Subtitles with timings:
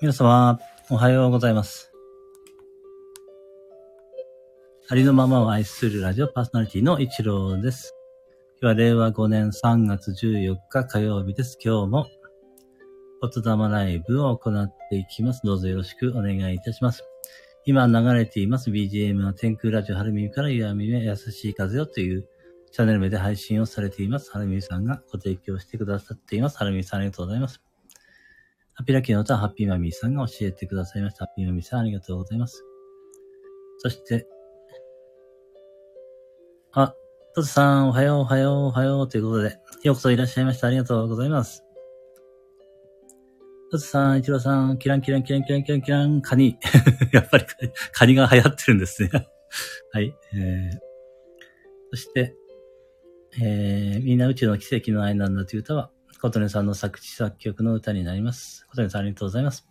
[0.00, 0.60] 皆様、
[0.90, 1.92] おはようございます。
[4.88, 7.96] ありのままを愛するラジオパーソナリティの一郎です。
[8.62, 11.58] 今日は令和5年3月14日火曜日です。
[11.60, 12.06] 今日も、
[13.20, 15.40] 言霊ライブを行っていきます。
[15.42, 17.02] どうぞよろしくお願いいたします。
[17.64, 22.24] 今流れています BGM の天空ラジオ春耳から岩耳へ優しい風よという
[22.70, 24.30] チャンネル名で配信をされています。
[24.30, 26.58] 春耳さんがご提供してくださっています。
[26.58, 27.67] 春耳さんありがとうございます。
[28.78, 31.24] ハッピーラッキーの歌はハッピーマミーさんが教えてくださいました。
[31.24, 32.62] ハッピーマミーさんありがとうございます。
[33.78, 34.28] そして、
[36.70, 36.94] あ、
[37.34, 40.68] トツさん、おはよう、おはよう、おはようということで、ようこそいらっしゃいました。
[40.68, 41.64] ありがとうございます。
[43.72, 46.56] トツさん、イチローさん、キランキランキランキランキランキラン、カニ。
[47.12, 47.46] やっぱり
[47.90, 49.10] カニが流行ってるんですね。
[49.90, 50.14] はい。
[50.36, 50.78] えー、
[51.90, 52.36] そして、
[53.42, 58.66] えー、みんな宇宙の奇跡の愛なんだという歌は、琴音さんの作詞作曲の歌になります。
[58.70, 59.68] 琴音さんありがとうございます。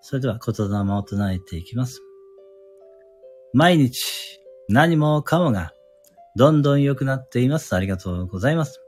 [0.00, 2.00] それでは言霊を唱えていきます。
[3.52, 5.72] 毎日、何もかもが、
[6.36, 7.74] どんどん良くなっています。
[7.74, 8.80] ありがとうございます。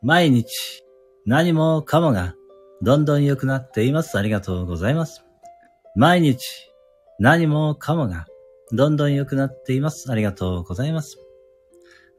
[0.00, 0.82] 毎日、
[1.26, 2.34] 何もかもが、
[2.80, 4.18] どんどん良くなっています。
[4.18, 5.24] ありがとうございます。
[5.96, 6.70] 毎日、
[7.18, 8.26] 何もかもが、
[8.72, 10.10] どんどん良くなっています。
[10.10, 11.18] ありがとうございます。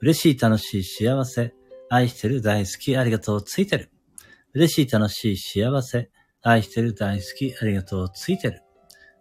[0.02, 1.56] 嬉しい、楽しい、幸せ、
[1.96, 3.90] 愛してる、大好き、ありがとう、ついてる。
[4.54, 6.10] 嬉しい、楽しい、幸せ、
[6.42, 8.62] 愛してる、大好き、ありがとう、ついてる。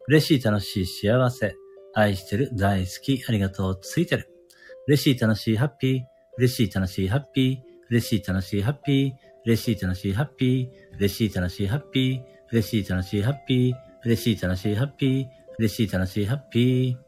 [0.09, 1.55] 嬉しい、楽しい、幸せ、
[1.95, 4.29] 愛してる、大好き、ありがとう、ついてる。
[4.89, 6.01] 嬉しい、楽しい、ハッピー、
[6.37, 15.27] 嬉しい、楽しい、ハッピー、嬉しい、楽しい、ハッピー、嬉しい、楽しい、ハッピー、嬉しい、楽しい、ハッピー、嬉しい、楽しい、ハッピー、嬉しい、楽しい、ハッピー、
[15.59, 17.04] 嬉しい、楽しい、ハッピー。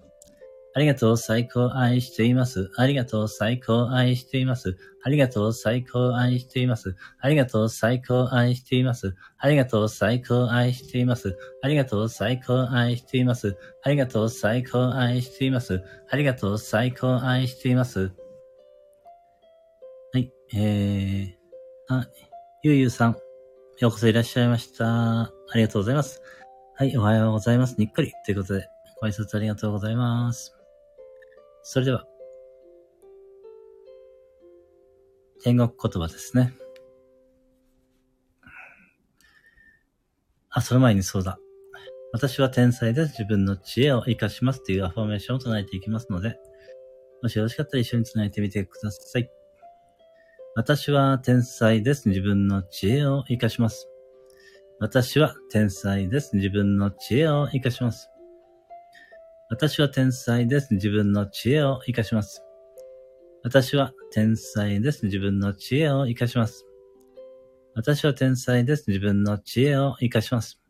[0.76, 2.70] ありがとう、最高、愛しています。
[2.76, 4.76] ありがとう、最高、愛しています。
[5.02, 6.94] ありがとう、最高、愛しています。
[7.18, 9.14] ありがとう、最高、愛しています。
[9.40, 11.34] ありがとう、最高、愛しています。
[11.62, 13.56] ありがとう、最高、愛しています。
[13.84, 15.82] ありがとう、最高、愛しています。
[16.10, 18.12] ありがとう、最高、愛しています。
[20.12, 21.34] はい、えー、
[21.88, 22.06] あ、
[22.62, 23.16] ゆうゆうさん、
[23.80, 25.22] ようこそいらっしゃいました。
[25.22, 26.20] ありがとうございます。
[26.74, 27.76] はい、おはようございます。
[27.78, 28.12] にっこり。
[28.26, 28.68] ということで、
[29.00, 30.55] ご挨拶ありがとうございます。
[31.68, 32.04] それでは、
[35.42, 36.54] 天国言葉ですね。
[40.48, 41.40] あ、その前にそうだ。
[42.12, 43.18] 私は天才です。
[43.18, 46.38] 自分の知恵を活かしますというアファーメーションを唱えていきますので、
[47.20, 49.28] もしよろしかったら一緒に唱えてみてください。
[50.54, 52.08] 私は天才です。
[52.08, 53.88] 自分の知恵を活かします。
[54.78, 56.36] 私は天才です。
[56.36, 58.08] 自分の知恵を活かします。
[59.48, 60.74] 私は天才です。
[60.74, 62.42] 自分の知恵を活かします。
[63.44, 65.04] 私は天才です。
[65.04, 66.66] 自分の知恵を活かします。
[67.76, 68.86] 私は天才です。
[68.88, 70.60] 自分の知恵を活かします。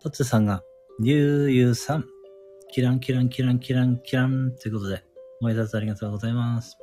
[0.00, 0.64] トッツさんが、
[1.00, 2.04] ゆうゆうさん、
[2.72, 5.04] キランキランキランキランキランということで、
[5.40, 6.76] ご挨拶ありがとうございます。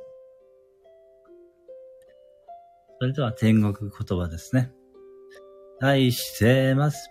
[2.98, 4.72] それでは天国言葉ですね。
[5.82, 7.10] 愛してます。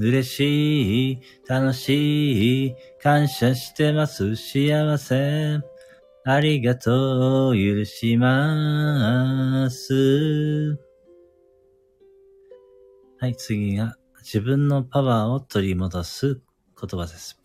[0.00, 1.20] 嬉しい。
[1.46, 2.74] 楽しい。
[3.02, 4.34] 感謝してます。
[4.34, 5.60] 幸せ。
[6.24, 7.54] ありがとう。
[7.54, 10.78] 許します。
[13.18, 16.40] はい、次が自分のパワーを取り戻す
[16.80, 17.38] 言葉です。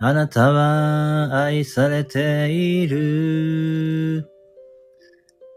[0.00, 4.37] あなたは愛されている。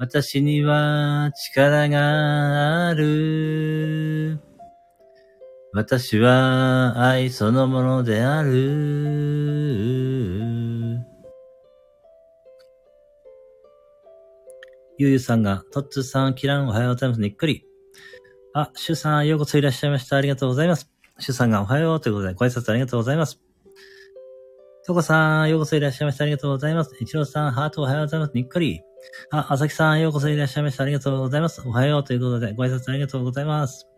[0.00, 4.40] 私には力がある。
[5.74, 8.50] 私は愛そのものである。
[14.96, 17.20] ゆうゆうさんが、トッツーさん、キランおはようございます。
[17.20, 17.66] にっくり。
[18.54, 20.16] あ、シュさん、ようこそいらっしゃいました。
[20.16, 20.90] ありがとうございます。
[21.18, 23.38] シュさんがおはようということで、ご挨拶ありがとうございます。
[24.86, 26.24] トコさん、ようこそいらっしゃいました。
[26.24, 26.96] ありがとうございます。
[26.98, 28.32] イチローさん、ハートおはようございます。
[28.34, 28.80] にっこり。
[29.30, 30.84] あ、あさきさん、ようこそいらっしゃいました。
[30.84, 31.62] ありがとうございます。
[31.66, 33.88] おはようということで、ご挨拶ありがとうございます。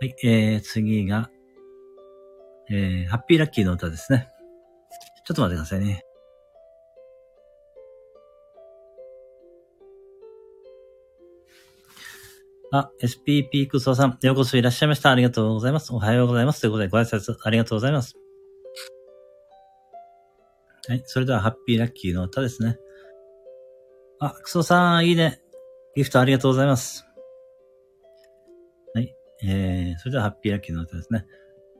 [0.00, 1.30] はい、えー、次が、
[2.70, 4.28] えー、ハッピーラッキーの歌ですね。
[5.24, 6.04] ちょっと待ってくださいね。
[12.74, 15.10] あ、SPP クソさん、ようこそいらっしゃいました。
[15.10, 15.92] ありがとうございます。
[15.92, 16.62] おはようございます。
[16.62, 18.21] ということで、ご挨拶ありがとうございます。
[20.88, 22.76] はい、それでは、ハッピーラッキーの歌ですね。
[24.18, 25.40] あ、クソさん、いいね。
[25.94, 27.04] ギフトありがとうございます。
[28.92, 29.14] はい、
[29.44, 31.24] えー、それでは、ハッピーラッキーの歌ですね。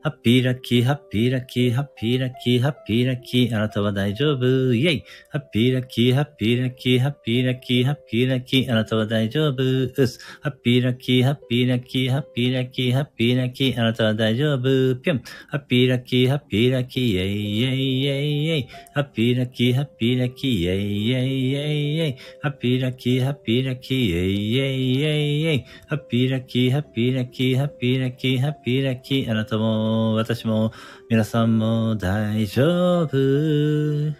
[0.03, 10.19] ハッピーラッキー、ハッピーラッキー、ハッピーラッキー、ハッピーラッキー、あなたは大丈夫、イェイハッピーラッキー、ハッピーラッキー、ハッピーラッキー、ハッピーラッキー、あなたは大丈夫、うす。
[10.41, 15.23] ハッピーラッキー、ハッピーラッキー、ハッピーラッキー、ハッピーラッキー、あなたは大丈夫、ぴょん。
[15.47, 18.67] ハッピーラッキー、ハッピーラッキー、イェイイェイイェイイェイ。
[18.93, 22.17] ハッピーラッキー、ハッピーラッキー、イェイイェイイェイイェイ。
[22.41, 25.65] ハッピーラッキー、ハッピーラッキー、イェイイェイイェイイェイ。
[25.87, 30.71] ハッピーラッキー、ハッピーラッキー、ハッピーラッキー、ハッピーラッキー、あなたも、私も、
[31.09, 34.13] 皆さんも大丈夫。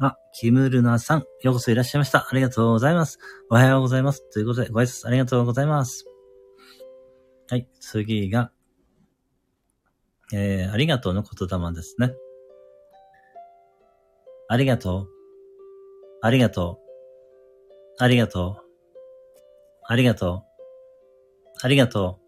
[0.00, 2.28] あ、キムルナさん、ようこそいらっしゃいました。
[2.30, 3.18] ありがとうございます。
[3.50, 4.28] おはようございます。
[4.30, 6.06] ということで、ご挨拶ありがとうございます。
[7.50, 8.52] はい、次が、
[10.32, 12.14] えー、ありがとうの言霊ですね。
[14.48, 15.08] ありがとう。
[16.20, 16.80] ありがと
[17.98, 18.02] う。
[18.02, 18.68] ありがとう。
[19.88, 20.48] ありがとう。
[21.62, 22.27] ありがとう。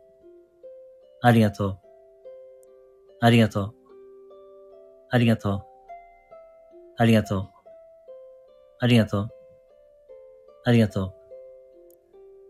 [1.23, 1.79] ありがとう。
[3.19, 3.75] ありがとう。
[5.11, 5.61] ありがとう。
[6.97, 7.49] ありがとう。
[8.79, 9.29] ありがとう。
[10.63, 11.13] ありがとう。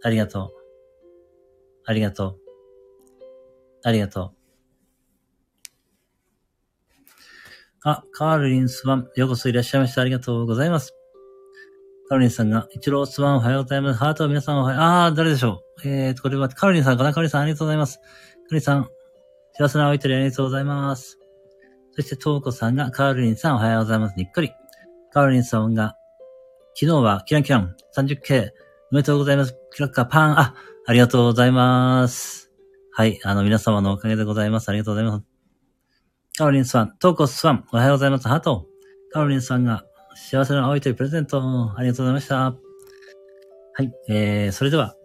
[0.03, 0.51] ありがとう。
[1.85, 2.37] ありがとう。
[3.83, 4.35] ありがとう。
[7.83, 10.01] あ、カールリンスワン、ようこそいらっしゃいました。
[10.01, 10.93] ありがとうございます。
[12.11, 13.99] カールリンさんが、一郎スワンおはようございます。
[13.99, 14.81] ハート皆さんおはよう。
[14.81, 15.87] あー、誰でしょう？
[15.87, 17.99] えーと、これはカールリンさんかなカールリンさんありがとうございます。
[17.99, 18.07] カー
[18.49, 18.89] ルリンさん、
[19.53, 21.17] 幸せなおいとりありがとうございます。
[21.93, 24.15] そして、トーコさんが、カールリンさんおはようございます。
[24.17, 24.51] にっこり。
[25.13, 25.95] カールリンさんが、
[26.77, 28.49] 昨日はキランキラン 30K
[28.91, 29.55] おめでとうございます。
[29.73, 30.37] キラッカーパン。
[30.37, 30.55] あ、
[30.87, 32.51] ありがとうございます。
[32.91, 33.21] はい。
[33.23, 34.67] あの、皆様のおかげでございます。
[34.67, 35.25] ありがとうございます。
[36.37, 38.27] カールリンさん、トーコスさん、おはようございます。
[38.27, 38.67] ハート。
[39.13, 39.85] カールリンさんが、
[40.15, 41.73] 幸せな青い鳥プレゼント。
[41.75, 42.37] ありがとうございました。
[42.37, 42.55] は
[43.79, 43.91] い。
[44.09, 44.95] えー、それでは、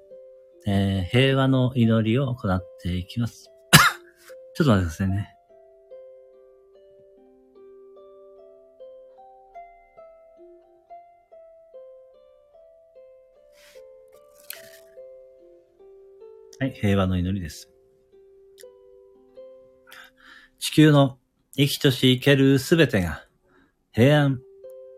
[0.66, 3.50] えー、平和の祈りを行っていきます。
[4.54, 5.36] ちょっと待ってくださいね。
[16.58, 17.70] はい、平和の祈りです。
[20.58, 21.18] 地球の
[21.56, 23.26] 生きとし生けるすべてが
[23.92, 24.40] 平安、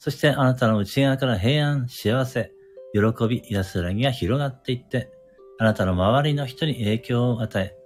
[0.00, 2.52] そしてあなたの内側から平安、幸せ、
[2.94, 5.12] 喜び、安らぎが広がっていって、
[5.58, 7.76] あなたの周りの人に影響を与え、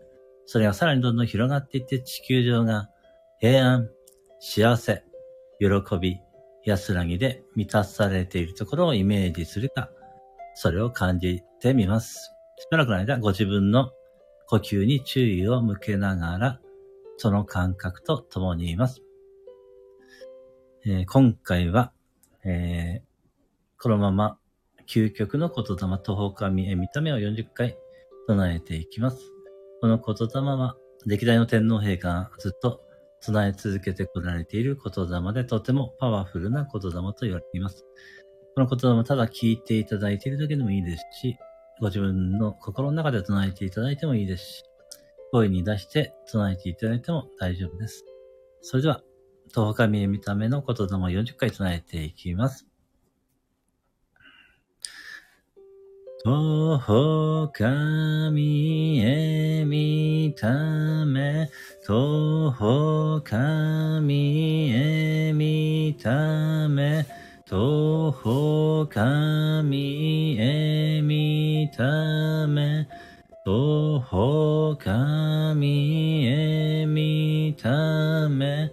[0.47, 2.88] それがさらにどんどん広がっていって地球上が
[3.40, 3.90] 平安、
[4.38, 5.02] 幸せ、
[5.59, 5.68] 喜
[6.00, 6.21] び、
[6.64, 9.90] 安らぎで満たされているところをイメージするか、
[10.54, 12.30] それを感じてみます。
[12.59, 13.90] しばらくの間、ご自分の
[14.47, 16.61] 呼吸に注意を向けながら、
[17.16, 19.02] その感覚と共にいます。
[20.87, 21.92] えー、今回は、
[22.44, 24.38] えー、このまま
[24.86, 27.76] 究極の言霊と他見え見た目を40回
[28.26, 29.18] 唱えていきます。
[29.80, 32.80] この言霊は、歴代の天皇陛下がずっと
[33.20, 37.84] 唱え続けてこられている言霊でとてもパワフルな言霊と言われています。
[38.54, 41.36] この言霊ただ聞いていただいているだけでもいいですし、
[41.80, 44.64] ご自分の心の中で唱えていただいてもいいですし、
[45.32, 48.04] 声に出して唱えていただいても大丈夫です。
[48.60, 49.02] それでは、
[49.52, 52.66] 十日見え見た目の言霊も40回唱えていきます。
[56.24, 60.48] 十日見え見た
[61.04, 61.50] 目、
[61.86, 67.06] 十日見え見た目、
[67.46, 68.12] 十
[68.88, 72.88] 日見え見た目、
[73.44, 78.72] 徒歩神へ見た目。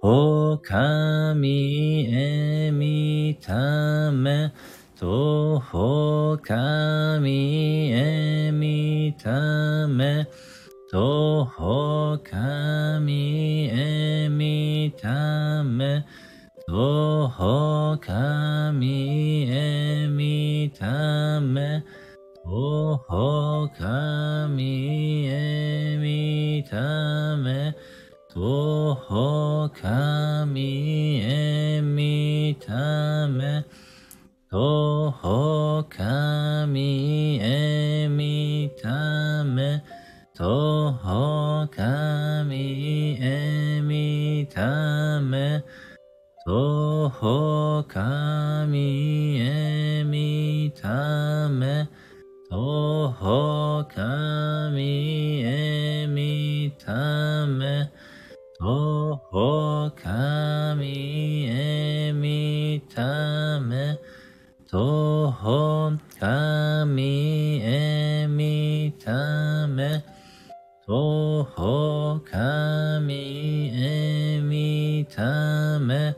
[0.00, 4.52] おかみえみため、
[4.96, 10.24] とほかみえみため、
[10.92, 16.04] とほかみえみため、
[16.68, 21.82] とほかみえみため、
[22.44, 27.27] とほかみえみため、
[28.38, 33.64] 徒かみえみため
[34.48, 39.82] 徒かみえみため
[40.36, 45.64] 徒かみえみため
[46.46, 47.10] 徒
[47.88, 51.88] かみえみため
[52.48, 57.90] 徒かみえみため
[58.60, 63.96] とほかみえみため、
[64.68, 70.04] とほかみえみため、
[70.84, 76.16] とほかみえみため、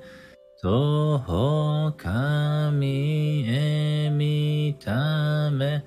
[0.63, 5.85] とほかみえみため、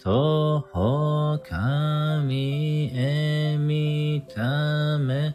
[0.00, 5.34] とほかみえみため、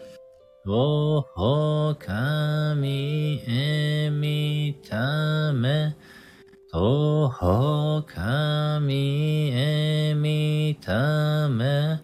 [0.67, 5.95] おほかみえみため、
[6.71, 11.99] とほかみえみため、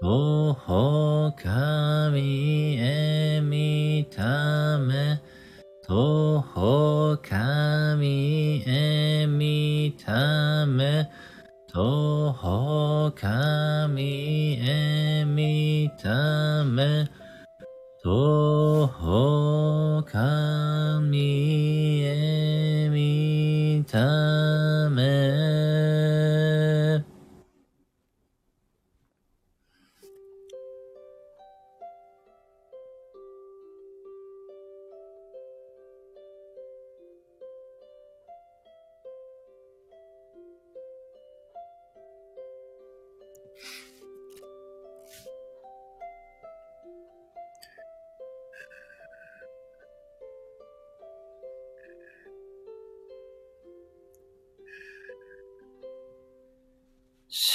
[0.00, 5.20] とほかみえみため、
[5.88, 11.10] とほかみえみため、
[11.72, 17.08] とほかみえみため、
[18.06, 20.65] どうか。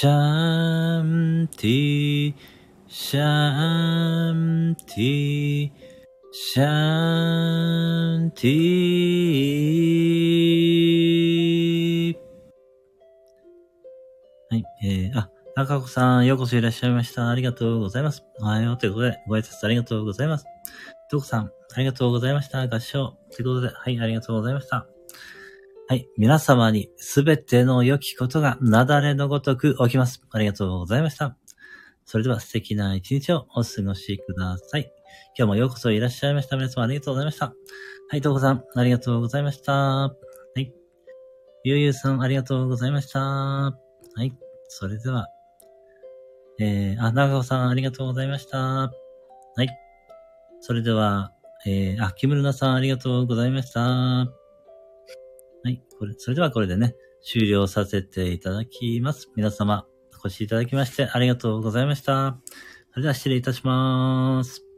[0.02, 2.34] シャンティ、
[2.88, 5.70] シャンティ、
[6.32, 8.48] シャンティ。
[14.50, 17.28] はいえー、あ、中子さん、ようこそいらっしゃいました。
[17.28, 18.24] ありがとうございます。
[18.40, 20.46] おはようということで、ご挨拶ありがとうございます。
[21.12, 22.66] どこさん、ありがとうございました。
[22.66, 23.16] 合掌。
[23.30, 24.91] ということで、はい、ありがとうございました。
[25.88, 26.08] はい。
[26.16, 30.22] 皆様にすべての良きことが雪崩のごとく起きます。
[30.30, 31.36] ありがとうございました。
[32.04, 34.92] それでは素敵な一日をお過ごしください。
[35.36, 36.56] 今日もようこそいらっしゃいました。
[36.56, 37.52] 皆様ありがとうございました。
[38.10, 39.72] はい、とうこさん、ありがとうございました。
[39.72, 40.12] は
[40.56, 40.72] い。
[41.64, 43.20] ゆうゆうさん、ありがとうございました。
[43.20, 43.72] は
[44.18, 44.36] い。
[44.68, 45.28] それでは、
[46.58, 48.58] えー、あ、長尾さん、ありがとうございました。
[48.58, 48.90] は
[49.58, 49.68] い。
[50.60, 51.32] それでは、
[51.66, 54.41] えー、あ、木村さん、ありがとうございました。
[55.64, 55.82] はい。
[55.98, 59.30] これ、それではこれでね、終了させていただきます。
[59.36, 59.86] 皆様、
[60.24, 62.38] お越しいただきましてありがとうございました。
[62.90, 64.71] それでは失礼いたします。